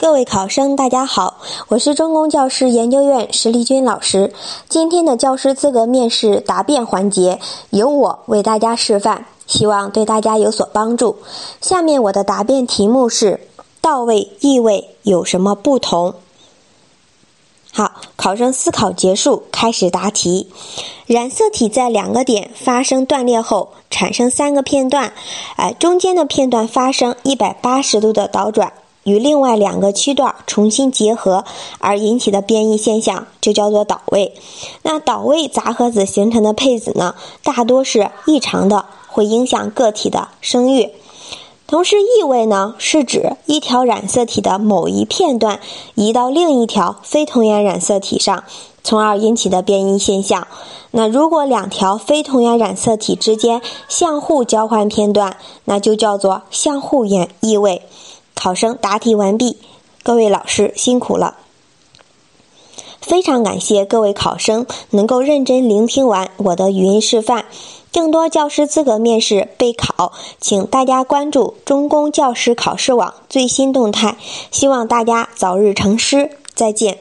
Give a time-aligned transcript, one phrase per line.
[0.00, 1.36] 各位考生，大家好，
[1.68, 4.32] 我是中公教师研究院石丽君老师。
[4.66, 7.38] 今天的教师资格面试答辩环节，
[7.68, 11.18] 由我为大家示范，希望对大家有所帮助。
[11.60, 13.46] 下面我的答辩题目是：
[13.82, 16.14] 到位、易位有什么不同？
[17.70, 20.50] 好，考生思考结束，开始答题。
[21.04, 25.12] 染色体在两个点发生断裂后，产生三个片段，
[25.56, 28.72] 哎，中间的片段发生一百八十度的倒转。
[29.04, 31.44] 与另外两个区段重新结合
[31.78, 34.34] 而引起的变异现象，就叫做倒位。
[34.82, 40.90] 那倒位杂合子形成的配子呢，大多是异常的，会影响个体的声誉。
[41.66, 45.60] 同时，异位呢，是指一条染色体的某一片段
[45.94, 48.42] 移到另一条非同源染色体上，
[48.82, 50.48] 从而引起的变异现象。
[50.90, 57.82] 那如果两条非同源染色体之间相互交换片段，那就叫做相互异异位。
[58.40, 59.58] 考生答题完毕，
[60.02, 61.36] 各位老师辛苦了。
[63.02, 67.44] 非常感谢各位考生能够认真聆听完我的语音示范。
[67.92, 74.16] 更多教师资格面试备考，请大家关注中公教师考试网最新动态。
[74.50, 76.96] 希望大家早日成师，再见。